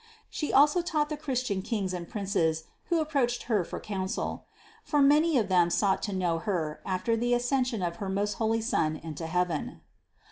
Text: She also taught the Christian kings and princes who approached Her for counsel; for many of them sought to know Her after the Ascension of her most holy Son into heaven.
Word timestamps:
She 0.31 0.51
also 0.51 0.81
taught 0.81 1.09
the 1.09 1.15
Christian 1.15 1.61
kings 1.61 1.93
and 1.93 2.09
princes 2.09 2.63
who 2.85 2.99
approached 2.99 3.43
Her 3.43 3.63
for 3.63 3.79
counsel; 3.79 4.47
for 4.83 4.99
many 4.99 5.37
of 5.37 5.47
them 5.47 5.69
sought 5.69 6.01
to 6.01 6.11
know 6.11 6.39
Her 6.39 6.81
after 6.87 7.15
the 7.15 7.35
Ascension 7.35 7.83
of 7.83 7.97
her 7.97 8.09
most 8.09 8.33
holy 8.41 8.61
Son 8.61 8.95
into 8.95 9.27
heaven. 9.27 9.81